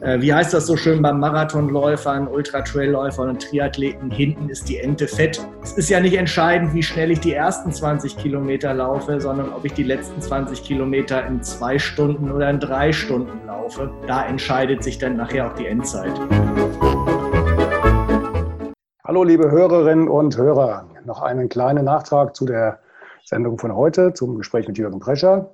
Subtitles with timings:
[0.00, 4.10] Äh, wie heißt das so schön beim Marathonläufern, Ultratrailläufern und Triathleten?
[4.10, 5.46] Hinten ist die Ente fett.
[5.62, 9.62] Es ist ja nicht entscheidend, wie schnell ich die ersten 20 Kilometer laufe, sondern ob
[9.66, 13.90] ich die letzten 20 Kilometer in zwei Stunden oder in drei Stunden laufe.
[14.06, 16.18] Da entscheidet sich dann nachher auch die Endzeit.
[19.04, 22.78] Hallo liebe Hörerinnen und Hörer, noch einen kleinen Nachtrag zu der
[23.26, 25.50] Sendung von heute, zum Gespräch mit Jürgen Prescher.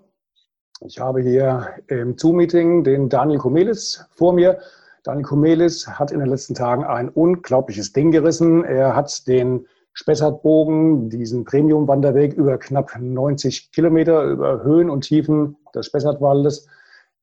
[0.81, 4.59] Ich habe hier im Zoom-Meeting den Daniel Komelis vor mir.
[5.05, 8.63] Daniel Komelis hat in den letzten Tagen ein unglaubliches Ding gerissen.
[8.65, 15.87] Er hat den Spessartbogen, diesen Premium-Wanderweg über knapp 90 Kilometer, über Höhen und Tiefen des
[15.87, 16.69] Spessartwaldes,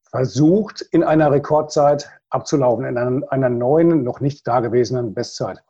[0.09, 5.63] versucht in einer Rekordzeit abzulaufen, in einer, einer neuen, noch nicht dagewesenen Bestzeit.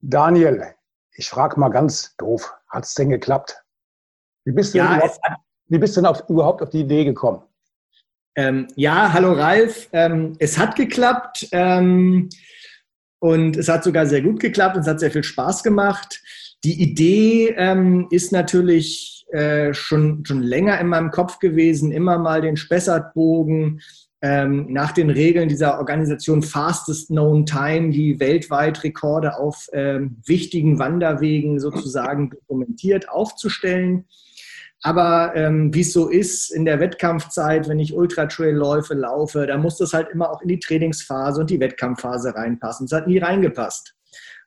[0.00, 0.74] Daniel,
[1.12, 3.62] ich frage mal ganz doof, hat es denn geklappt?
[4.44, 5.20] Wie bist du ja, überhaupt,
[5.68, 7.42] wie bist du denn auf, überhaupt auf die Idee gekommen?
[8.36, 9.88] Ähm, ja, hallo Ralf.
[9.92, 12.28] Ähm, es hat geklappt ähm,
[13.18, 16.22] und es hat sogar sehr gut geklappt und es hat sehr viel Spaß gemacht.
[16.64, 22.42] Die Idee ähm, ist natürlich äh, schon, schon länger in meinem Kopf gewesen, immer mal
[22.42, 23.80] den Spessartbogen
[24.22, 30.78] ähm, nach den Regeln dieser Organisation Fastest Known Time, die weltweit Rekorde auf ähm, wichtigen
[30.78, 34.06] Wanderwegen sozusagen dokumentiert, aufzustellen.
[34.82, 39.78] Aber ähm, wie es so ist in der Wettkampfzeit, wenn ich Ultra-Trail-Läufe laufe, da muss
[39.78, 42.86] das halt immer auch in die Trainingsphase und die Wettkampfphase reinpassen.
[42.86, 43.94] Es hat nie reingepasst.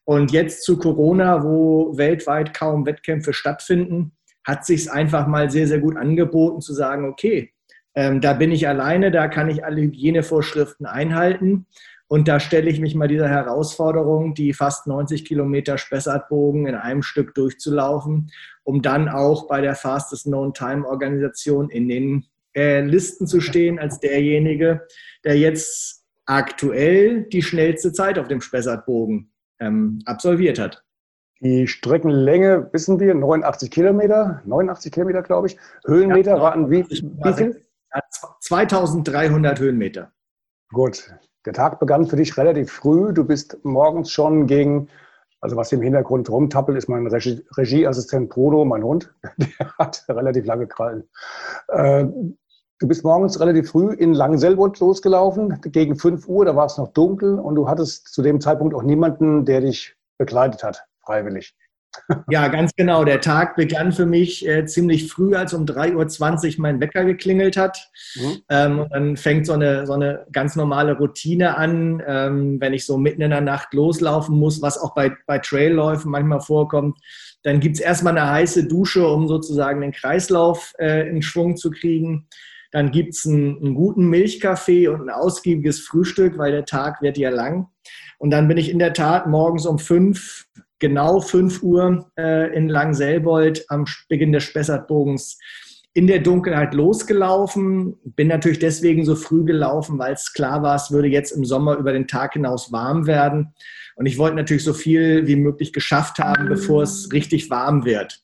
[0.06, 5.68] Und jetzt zu Corona, wo weltweit kaum Wettkämpfe stattfinden, hat sich es einfach mal sehr,
[5.68, 7.54] sehr gut angeboten zu sagen, okay,
[7.96, 11.68] ähm, da bin ich alleine, da kann ich alle Hygienevorschriften einhalten.
[12.08, 17.04] Und da stelle ich mich mal dieser Herausforderung, die fast 90 Kilometer Spessartbogen in einem
[17.04, 18.32] Stück durchzulaufen,
[18.70, 22.26] um dann auch bei der Fastest Known Time Organisation in den
[22.56, 24.86] äh, Listen zu stehen als derjenige,
[25.24, 30.84] der jetzt aktuell die schnellste Zeit auf dem Spessartbogen ähm, absolviert hat.
[31.42, 35.58] Die Streckenlänge wissen wir, 89 Kilometer, 89 Kilometer, glaube ich.
[35.88, 37.66] Höhenmeter ja, waren wie, wie viel?
[38.42, 40.12] 2300 Höhenmeter.
[40.72, 41.12] Gut,
[41.48, 43.14] der Tag begann für dich relativ früh.
[43.14, 44.90] Du bist morgens schon gegen,
[45.42, 49.14] also was im Hintergrund rumtappelt, ist mein Regie, Regieassistent Bruno, mein Hund.
[49.38, 51.10] Der hat relativ lange Krallen.
[51.70, 52.06] Äh,
[52.80, 56.90] du bist morgens relativ früh in Langselbold losgelaufen, gegen 5 Uhr, da war es noch
[56.90, 61.56] dunkel und du hattest zu dem Zeitpunkt auch niemanden, der dich begleitet hat, freiwillig.
[62.30, 63.04] Ja, ganz genau.
[63.04, 67.58] Der Tag begann für mich äh, ziemlich früh, als um 3.20 Uhr mein Wecker geklingelt
[67.58, 67.90] hat.
[68.16, 68.38] Mhm.
[68.50, 72.86] Ähm, und dann fängt so eine, so eine ganz normale Routine an, ähm, wenn ich
[72.86, 76.98] so mitten in der Nacht loslaufen muss, was auch bei, bei Trailläufen manchmal vorkommt.
[77.44, 81.72] Dann gibt es erstmal eine heiße Dusche, um sozusagen den Kreislauf äh, in Schwung zu
[81.72, 82.28] kriegen.
[82.72, 87.18] Dann gibt es einen, einen guten Milchkaffee und ein ausgiebiges Frühstück, weil der Tag wird
[87.18, 87.68] ja lang.
[88.20, 90.46] Und dann bin ich in der Tat morgens um fünf
[90.80, 95.38] genau 5 Uhr äh, in Langselbold am Beginn des Spessartbogens
[95.94, 97.98] in der Dunkelheit losgelaufen.
[98.04, 101.78] Bin natürlich deswegen so früh gelaufen, weil es klar war, es würde jetzt im Sommer
[101.78, 103.54] über den Tag hinaus warm werden.
[103.96, 108.22] Und ich wollte natürlich so viel wie möglich geschafft haben, bevor es richtig warm wird.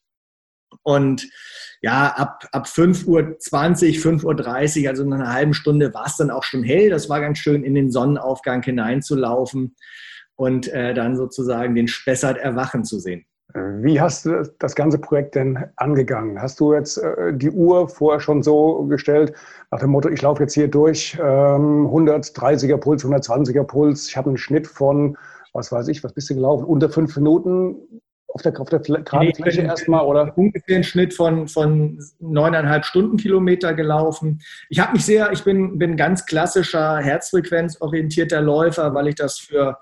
[0.84, 1.28] Und
[1.82, 6.32] ja, ab, ab 5.20 Uhr, 5.30 Uhr, also in einer halben Stunde war es dann
[6.32, 6.90] auch schon hell.
[6.90, 9.76] Das war ganz schön, in den Sonnenaufgang hineinzulaufen
[10.36, 13.26] und äh, dann sozusagen den Spessart erwachen zu sehen.
[13.54, 16.42] Wie hast du das ganze Projekt denn angegangen?
[16.42, 19.34] Hast du jetzt äh, die Uhr vorher schon so gestellt,
[19.72, 24.30] nach dem Motto, ich laufe jetzt hier durch, ähm, 130er Puls, 120er Puls, ich habe
[24.30, 25.18] einen Schnitt von,
[25.54, 29.34] was weiß ich, was bist du gelaufen, unter fünf Minuten auf der, auf der geraden
[29.34, 30.38] Fläche erstmal, oder?
[30.38, 34.42] Ungefähr einen Schnitt von, von neuneinhalb Stundenkilometer gelaufen.
[34.70, 39.78] Ich habe mich sehr, ich bin, bin ganz klassischer, herzfrequenzorientierter Läufer, weil ich das für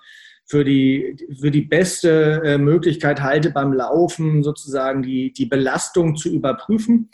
[0.53, 6.29] für die, für die beste äh, Möglichkeit halte, beim Laufen sozusagen die, die Belastung zu
[6.29, 7.09] überprüfen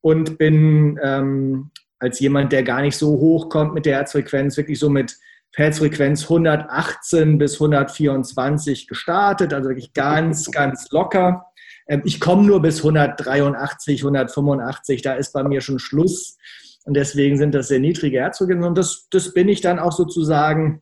[0.00, 4.78] und bin ähm, als jemand, der gar nicht so hoch kommt mit der Herzfrequenz, wirklich
[4.78, 5.18] so mit
[5.54, 11.44] Herzfrequenz 118 bis 124 gestartet, also wirklich ganz, ganz locker.
[11.88, 16.38] Ähm, ich komme nur bis 183, 185, da ist bei mir schon Schluss.
[16.86, 18.66] Und deswegen sind das sehr niedrige Herzfrequenzen.
[18.66, 20.80] Und das, das bin ich dann auch sozusagen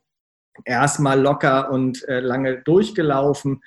[0.65, 3.63] erstmal locker und äh, lange durchgelaufen.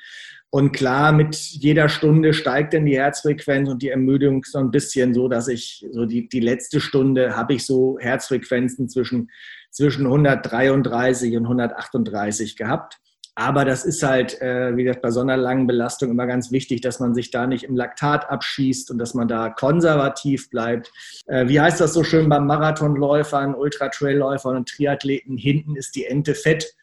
[0.51, 5.13] Und klar, mit jeder Stunde steigt dann die Herzfrequenz und die Ermüdung so ein bisschen
[5.13, 9.30] so, dass ich so die, die letzte Stunde habe ich so Herzfrequenzen zwischen,
[9.69, 12.97] zwischen 133 und 138 gehabt.
[13.39, 16.81] Aber das ist halt, äh, wie gesagt, bei so einer langen Belastung immer ganz wichtig,
[16.81, 20.91] dass man sich da nicht im Laktat abschießt und dass man da konservativ bleibt.
[21.25, 25.38] Äh, wie heißt das so schön beim Marathonläufern, Ultratrailläufern und Triathleten?
[25.38, 26.75] Hinten ist die Ente fett.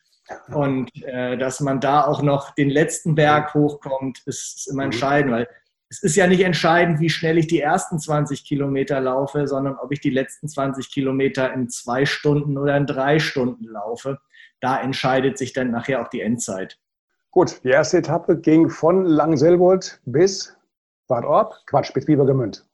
[0.48, 4.92] Und äh, dass man da auch noch den letzten Berg hochkommt, ist, immer mhm.
[4.92, 5.48] entscheidend, weil
[5.88, 9.92] es ist ja nicht entscheidend, wie schnell ich die ersten 20 Kilometer laufe, sondern ob
[9.92, 14.18] ich die letzten 20 Kilometer in zwei Stunden oder in drei Stunden laufe.
[14.60, 16.78] Da entscheidet sich dann nachher auch die Endzeit.
[17.30, 20.56] Gut, die erste Etappe ging von Langselbold bis
[21.06, 22.64] Bad Orb, Quatsch, bis Biebergemünd.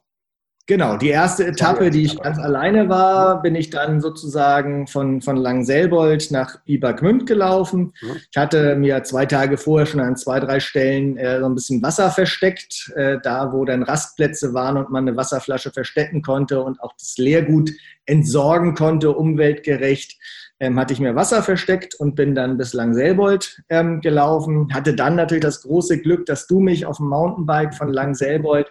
[0.67, 5.37] Genau, die erste Etappe, die ich ganz alleine war, bin ich dann sozusagen von, von
[5.37, 7.93] Langselbold nach Bibergmünd gelaufen.
[8.01, 8.17] Mhm.
[8.31, 11.83] Ich hatte mir zwei Tage vorher schon an zwei, drei Stellen äh, so ein bisschen
[11.83, 16.81] Wasser versteckt, äh, da wo dann Rastplätze waren und man eine Wasserflasche verstecken konnte und
[16.81, 17.73] auch das Leergut
[18.07, 20.17] entsorgen konnte, umweltgerecht
[20.63, 24.73] ähm, hatte ich mir Wasser versteckt und bin dann bis Langselbold ähm, gelaufen.
[24.73, 28.71] Hatte dann natürlich das große Glück, dass du mich auf dem Mountainbike von Langselbold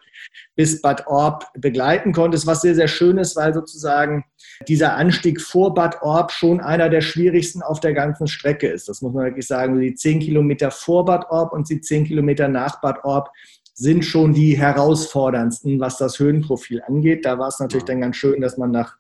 [0.55, 4.23] bis Bad Orb begleiten konntest, was sehr, sehr schön ist, weil sozusagen
[4.69, 8.87] dieser Anstieg vor Bad Orb schon einer der schwierigsten auf der ganzen Strecke ist.
[8.87, 9.77] Das muss man wirklich sagen.
[9.77, 13.31] Die zehn Kilometer vor Bad Orb und die zehn Kilometer nach Bad Orb
[13.73, 17.25] sind schon die herausforderndsten, was das Höhenprofil angeht.
[17.25, 18.95] Da war es natürlich dann ganz schön, dass man nach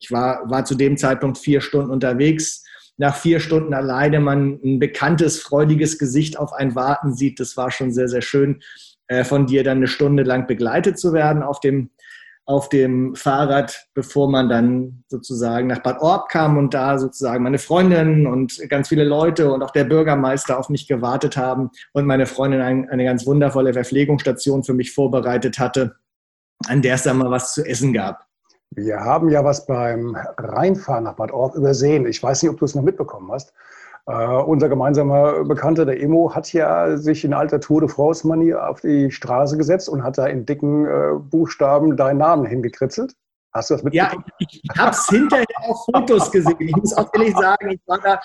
[0.00, 2.64] ich war, war zu dem Zeitpunkt vier Stunden unterwegs.
[2.96, 7.70] Nach vier Stunden alleine man ein bekanntes, freudiges Gesicht auf ein Warten sieht, das war
[7.70, 8.60] schon sehr, sehr schön,
[9.06, 11.90] äh, von dir dann eine Stunde lang begleitet zu werden auf dem,
[12.46, 17.58] auf dem Fahrrad, bevor man dann sozusagen nach Bad Orb kam und da sozusagen meine
[17.58, 22.26] Freundin und ganz viele Leute und auch der Bürgermeister auf mich gewartet haben und meine
[22.26, 25.96] Freundin ein, eine ganz wundervolle Verpflegungsstation für mich vorbereitet hatte,
[26.66, 28.29] an der es dann mal was zu essen gab.
[28.70, 32.06] Wir haben ja was beim Reinfahren nach Bad Orb übersehen.
[32.06, 33.52] Ich weiß nicht, ob du es noch mitbekommen hast.
[34.08, 38.80] Uh, unser gemeinsamer Bekannter, der Emo, hat ja sich in alter Tour de France-Manier auf
[38.80, 43.14] die Straße gesetzt und hat da in dicken uh, Buchstaben deinen Namen hingekritzelt.
[43.52, 44.24] Hast du das mitbekommen?
[44.26, 46.56] Ja, ich, ich habe es hinterher auf Fotos gesehen.
[46.60, 48.20] Ich muss auch ehrlich sagen, ich war da,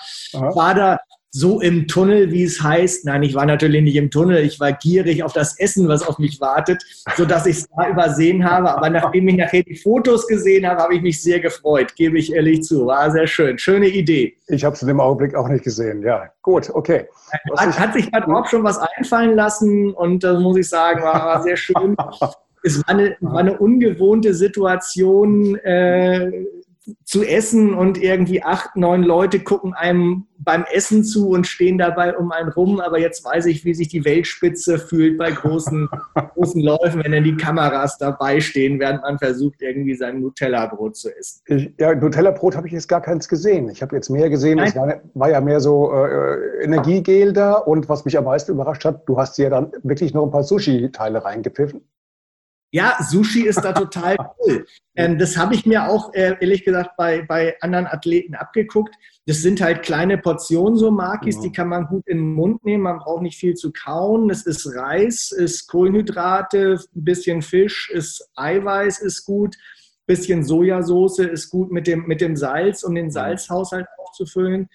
[0.54, 0.98] war da
[1.36, 3.04] so im Tunnel, wie es heißt.
[3.04, 4.42] Nein, ich war natürlich nicht im Tunnel.
[4.42, 6.82] Ich war gierig auf das Essen, was auf mich wartet,
[7.14, 8.74] sodass ich es da übersehen habe.
[8.74, 12.32] Aber nachdem ich nachher die Fotos gesehen habe, habe ich mich sehr gefreut, gebe ich
[12.32, 12.86] ehrlich zu.
[12.86, 13.58] War sehr schön.
[13.58, 14.34] Schöne Idee.
[14.48, 16.02] Ich habe es in dem Augenblick auch nicht gesehen.
[16.02, 17.06] Ja, gut, okay.
[17.54, 21.26] Hat, hat sich da auch schon was einfallen lassen und das muss ich sagen, war,
[21.26, 21.96] war sehr schön.
[22.62, 25.56] es war eine, war eine ungewohnte Situation.
[25.56, 26.46] Äh,
[27.04, 32.16] zu essen und irgendwie acht, neun Leute gucken einem beim Essen zu und stehen dabei
[32.16, 32.80] um einen rum.
[32.80, 35.88] Aber jetzt weiß ich, wie sich die Weltspitze fühlt bei großen,
[36.34, 41.10] großen Läufen, wenn dann die Kameras dabei stehen, während man versucht, irgendwie sein Nutella-Brot zu
[41.16, 41.40] essen.
[41.46, 43.68] Ich, ja, Nutella-Brot habe ich jetzt gar keins gesehen.
[43.68, 44.58] Ich habe jetzt mehr gesehen.
[44.58, 47.54] Es war, war, ja mehr so äh, Energiegel da.
[47.54, 50.44] Und was mich am meisten überrascht hat, du hast ja dann wirklich noch ein paar
[50.44, 51.82] Sushi-Teile reingepfiffen.
[52.76, 54.66] Ja, Sushi ist da total cool.
[54.96, 58.94] Ähm, das habe ich mir auch, äh, ehrlich gesagt, bei, bei anderen Athleten abgeguckt.
[59.24, 61.42] Das sind halt kleine Portionen, so Makis, ja.
[61.44, 62.82] die kann man gut in den Mund nehmen.
[62.82, 64.28] Man braucht nicht viel zu kauen.
[64.28, 69.56] Es ist Reis, ist Kohlenhydrate, ein bisschen Fisch, ist Eiweiß, ist gut.
[69.56, 74.68] Ein bisschen Sojasauce ist gut mit dem, mit dem Salz, um den Salzhaushalt aufzufüllen.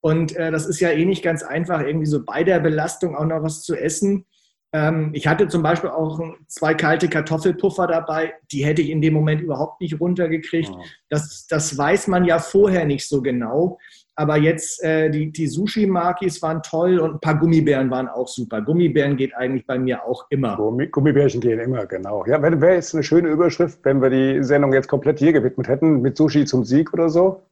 [0.00, 3.24] Und äh, das ist ja eh nicht ganz einfach, irgendwie so bei der Belastung auch
[3.24, 4.26] noch was zu essen.
[4.72, 9.14] Ähm, ich hatte zum Beispiel auch zwei kalte Kartoffelpuffer dabei, die hätte ich in dem
[9.14, 10.70] Moment überhaupt nicht runtergekriegt.
[10.72, 10.82] Oh.
[11.08, 13.78] Das, das weiß man ja vorher nicht so genau.
[14.18, 18.62] Aber jetzt, äh, die, die Sushi-Makis waren toll und ein paar Gummibären waren auch super.
[18.62, 20.56] Gummibären geht eigentlich bei mir auch immer.
[20.56, 22.24] Gummi, Gummibärchen gehen immer, genau.
[22.26, 26.00] Ja, wäre jetzt eine schöne Überschrift, wenn wir die Sendung jetzt komplett hier gewidmet hätten,
[26.00, 27.42] mit Sushi zum Sieg oder so.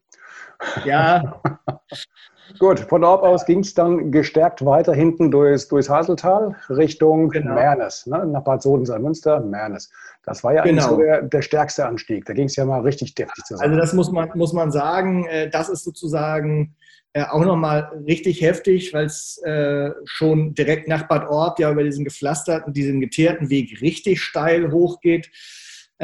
[0.86, 1.42] Ja.
[2.58, 7.54] Gut, von dort aus ging es dann gestärkt weiter hinten durchs, durchs Haseltal Richtung genau.
[7.54, 8.24] Mernes, ne?
[8.26, 9.90] nach Bad Sodensalmünster, Mernes.
[10.24, 10.90] Das war ja genau.
[10.90, 12.24] so der, der, stärkste Anstieg.
[12.26, 13.70] Da ging es ja mal richtig deftig zusammen.
[13.70, 16.74] Also das muss man, muss man sagen, äh, das ist sozusagen
[17.12, 21.84] äh, auch nochmal richtig heftig, weil es äh, schon direkt nach Bad Orb ja über
[21.84, 25.30] diesen gepflasterten, diesen geteerten Weg richtig steil hochgeht.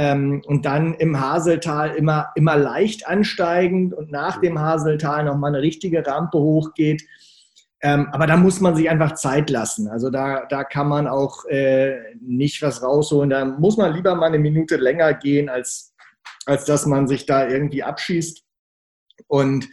[0.00, 5.60] Ähm, und dann im Haseltal immer, immer leicht ansteigend und nach dem Haseltal nochmal eine
[5.60, 7.02] richtige Rampe hochgeht.
[7.82, 9.88] Ähm, aber da muss man sich einfach Zeit lassen.
[9.88, 13.28] Also da, da kann man auch äh, nicht was rausholen.
[13.28, 15.92] Da muss man lieber mal eine Minute länger gehen, als,
[16.46, 18.42] als dass man sich da irgendwie abschießt.
[19.28, 19.68] Und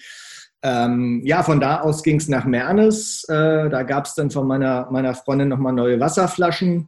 [0.64, 3.24] Ähm, ja, von da aus ging es nach Mernes.
[3.30, 6.88] Äh, da gab es dann von meiner, meiner Freundin nochmal neue Wasserflaschen.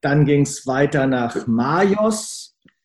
[0.00, 2.39] Dann ging es weiter nach Majos.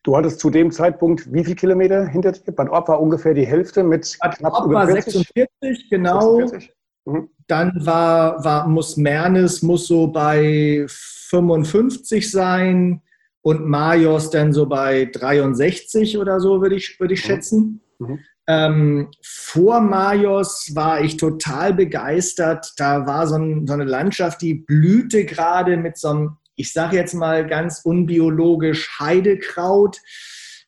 [0.05, 2.51] Du hattest zu dem Zeitpunkt wie viele Kilometer hinter dir?
[2.51, 5.13] Bad Orb war ungefähr die Hälfte mit Bad knapp Orb über 40.
[5.35, 6.37] 46, genau.
[6.37, 6.73] 46.
[7.05, 7.29] Mhm.
[7.47, 13.01] Dann war, war, muss Mernes muss so bei 55 sein
[13.41, 17.27] und Majos dann so bei 63 oder so, würde ich, würd ich mhm.
[17.27, 17.81] schätzen.
[17.97, 18.19] Mhm.
[18.47, 22.73] Ähm, vor Majos war ich total begeistert.
[22.77, 26.95] Da war so, ein, so eine Landschaft, die blühte gerade mit so einem, ich sage
[26.95, 29.99] jetzt mal ganz unbiologisch, Heidekraut.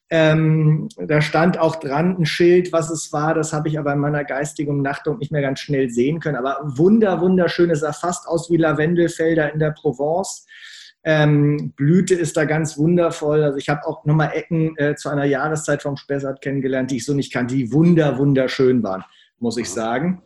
[0.09, 3.33] Ähm, da stand auch dran ein Schild, was es war.
[3.33, 6.37] Das habe ich aber in meiner geistigen Umnachtung nicht mehr ganz schnell sehen können.
[6.37, 7.69] Aber wunder, wunderschön.
[7.71, 10.45] Es sah fast aus wie Lavendelfelder in der Provence.
[11.03, 13.43] Ähm, Blüte ist da ganz wundervoll.
[13.43, 17.05] Also ich habe auch nochmal Ecken äh, zu einer Jahreszeit vom Spessart kennengelernt, die ich
[17.05, 19.03] so nicht kannte, die wunder, wunderschön waren,
[19.39, 20.21] muss ich sagen.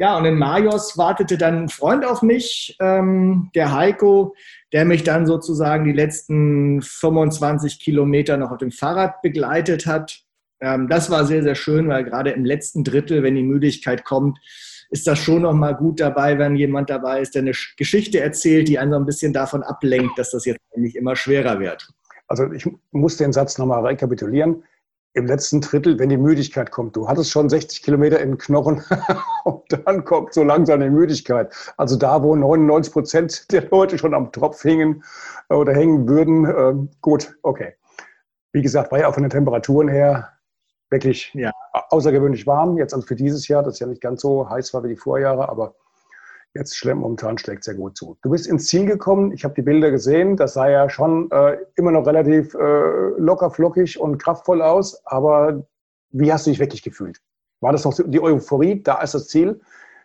[0.00, 4.36] Ja, und in Majos wartete dann ein Freund auf mich, ähm, der Heiko,
[4.72, 10.20] der mich dann sozusagen die letzten 25 Kilometer noch auf dem Fahrrad begleitet hat.
[10.60, 14.38] Ähm, das war sehr, sehr schön, weil gerade im letzten Drittel, wenn die Müdigkeit kommt,
[14.90, 18.68] ist das schon noch mal gut dabei, wenn jemand dabei ist, der eine Geschichte erzählt,
[18.68, 21.88] die einen so ein bisschen davon ablenkt, dass das jetzt eigentlich immer schwerer wird.
[22.28, 24.62] Also ich muss den Satz nochmal rekapitulieren.
[25.14, 28.84] Im letzten Drittel, wenn die Müdigkeit kommt, du hattest schon 60 Kilometer in den Knochen
[29.44, 31.52] und dann kommt so langsam die Müdigkeit.
[31.76, 35.02] Also da, wo 99 Prozent der Leute schon am Tropf hingen
[35.48, 37.74] oder hängen würden, äh, gut, okay.
[38.52, 40.28] Wie gesagt, war ja auch von den Temperaturen her
[40.90, 41.52] wirklich ja.
[41.90, 42.78] außergewöhnlich warm.
[42.78, 45.48] Jetzt also für dieses Jahr, das ja nicht ganz so heiß war wie die Vorjahre,
[45.48, 45.74] aber
[46.54, 48.18] jetzt schlimm, momentan schlägt sehr gut zu.
[48.22, 49.32] Du bist ins Ziel gekommen.
[49.32, 50.36] Ich habe die Bilder gesehen.
[50.36, 55.00] Das sah ja schon äh, immer noch relativ äh, locker, flockig und kraftvoll aus.
[55.06, 55.66] Aber
[56.10, 57.20] wie hast du dich wirklich gefühlt?
[57.60, 58.82] War das noch die Euphorie?
[58.82, 59.60] Da ist das Ziel.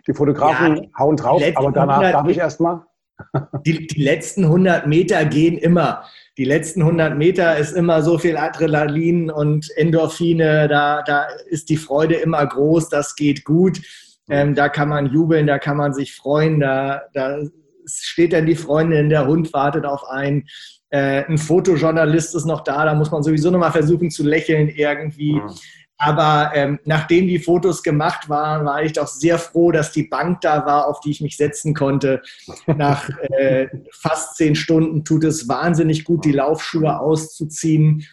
[0.07, 2.85] Die Fotografen ja, hauen drauf, aber danach darf ich erst mal.
[3.65, 6.03] Die, die letzten 100 Meter gehen immer
[6.38, 11.77] die letzten 100 Meter ist immer so viel Adrenalin und Endorphine, da, da ist die
[11.77, 13.81] Freude immer groß, das geht gut.
[14.29, 17.39] Ähm, da kann man jubeln, da kann man sich freuen, da, da
[17.85, 20.45] steht dann die Freundin, der Hund wartet auf einen.
[20.89, 24.69] Äh, ein Fotojournalist ist noch da, da muss man sowieso noch mal versuchen zu lächeln
[24.69, 25.33] irgendwie.
[25.33, 25.49] Mhm.
[25.97, 30.41] Aber ähm, nachdem die Fotos gemacht waren, war ich doch sehr froh, dass die Bank
[30.41, 32.21] da war, auf die ich mich setzen konnte.
[32.67, 38.05] Nach äh, fast zehn Stunden tut es wahnsinnig gut, die Laufschuhe auszuziehen.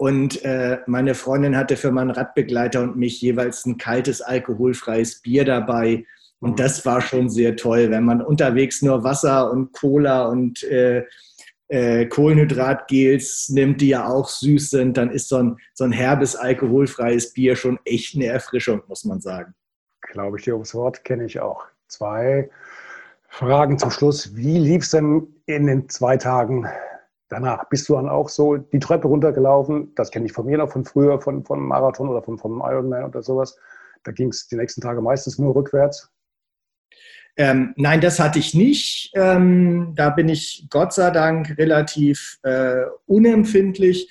[0.00, 5.44] Und äh, meine Freundin hatte für meinen Radbegleiter und mich jeweils ein kaltes, alkoholfreies Bier
[5.44, 6.06] dabei.
[6.38, 11.04] Und das war schon sehr toll, wenn man unterwegs nur Wasser und Cola und äh,
[11.68, 16.34] äh, Kohlenhydratgels nimmt, die ja auch süß sind, dann ist so ein, so ein herbes,
[16.34, 19.52] alkoholfreies Bier schon echt eine Erfrischung, muss man sagen.
[20.00, 21.66] Glaube ich dir aufs Wort, kenne ich auch.
[21.88, 22.48] Zwei
[23.28, 24.34] Fragen zum Schluss.
[24.34, 26.66] Wie lief es denn in den zwei Tagen
[27.30, 27.68] danach?
[27.68, 29.94] Bist du dann auch so die Treppe runtergelaufen?
[29.94, 33.04] Das kenne ich von mir noch von früher, von, von Marathon oder von, vom Ironman
[33.04, 33.56] oder sowas.
[34.04, 36.10] Da ging es die nächsten Tage meistens nur rückwärts.
[37.36, 39.12] Ähm, nein, das hatte ich nicht.
[39.14, 44.10] Ähm, da bin ich Gott sei Dank relativ äh, unempfindlich.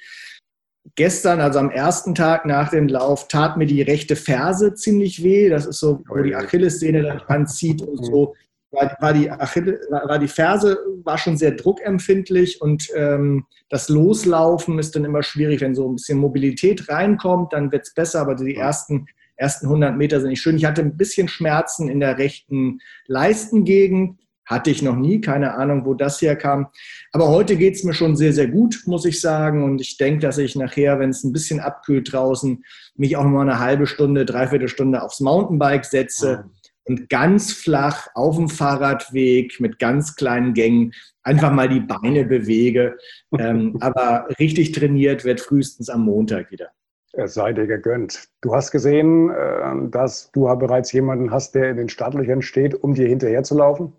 [0.96, 5.50] Gestern, also am ersten Tag nach dem Lauf, tat mir die rechte Ferse ziemlich weh.
[5.50, 8.36] Das ist so, wo die Achillessehne dann anzieht und so.
[8.72, 14.78] War, war, die Achille, war die Ferse war schon sehr druckempfindlich und ähm, das Loslaufen
[14.78, 18.36] ist dann immer schwierig, wenn so ein bisschen Mobilität reinkommt, dann wird es besser, aber
[18.36, 19.08] die ersten
[19.40, 20.58] ersten 100 Meter sind nicht schön.
[20.58, 24.20] Ich hatte ein bisschen Schmerzen in der rechten Leistengegend.
[24.46, 26.68] Hatte ich noch nie, keine Ahnung, wo das herkam.
[27.12, 29.64] Aber heute geht es mir schon sehr, sehr gut, muss ich sagen.
[29.64, 32.64] Und ich denke, dass ich nachher, wenn es ein bisschen abkühlt draußen,
[32.96, 36.46] mich auch mal eine halbe Stunde, dreiviertel Stunde aufs Mountainbike setze
[36.90, 40.92] und ganz flach auf dem Fahrradweg mit ganz kleinen Gängen
[41.22, 42.98] einfach mal die Beine bewege.
[43.38, 46.72] Ähm, aber richtig trainiert wird frühestens am Montag wieder.
[47.14, 48.28] Es sei dir gegönnt.
[48.42, 52.96] Du hast gesehen, äh, dass du bereits jemanden hast, der in den Startlöchern steht, um
[52.96, 53.94] dir hinterher zu laufen.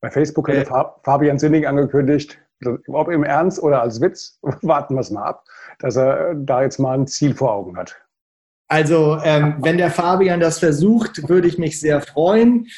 [0.00, 2.38] Bei Facebook hat äh, Fabian Sinning angekündigt,
[2.88, 5.44] ob im Ernst oder als Witz, warten wir es mal ab,
[5.78, 7.96] dass er da jetzt mal ein Ziel vor Augen hat.
[8.68, 12.68] Also, ähm, wenn der Fabian das versucht, würde ich mich sehr freuen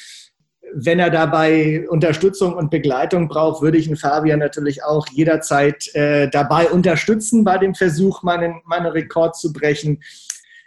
[0.74, 6.28] wenn er dabei Unterstützung und Begleitung braucht, würde ich den Fabian natürlich auch jederzeit äh,
[6.28, 10.02] dabei unterstützen bei dem Versuch, meinen, meinen Rekord zu brechen.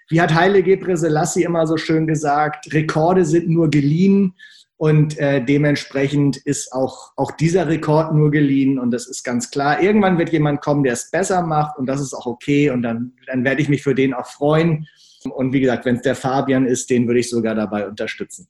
[0.10, 4.36] Wie hat Haile Gebre Selassie immer so schön gesagt, Rekorde sind nur geliehen
[4.78, 9.82] und äh, dementsprechend ist auch, auch dieser Rekord nur geliehen und das ist ganz klar.
[9.82, 13.14] Irgendwann wird jemand kommen, der es besser macht und das ist auch okay und dann,
[13.28, 14.88] dann werde ich mich für den auch freuen.
[15.32, 18.48] Und wie gesagt, wenn es der Fabian ist, den würde ich sogar dabei unterstützen.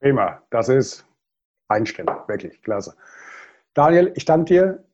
[0.00, 1.06] Prima, das ist
[1.68, 2.94] einstimmig, wirklich klasse.
[3.74, 4.84] Daniel, ich danke dir.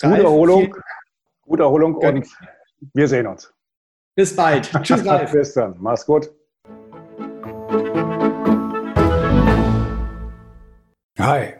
[0.00, 0.76] Gute Ralf, Erholung,
[1.42, 2.28] gute Erholung und
[2.94, 3.52] wir sehen uns.
[4.14, 4.70] Bis bald.
[4.82, 5.32] Tschüss, Ralf.
[5.32, 5.76] Bis dann.
[5.78, 6.30] Mach's gut.
[11.18, 11.59] Hi,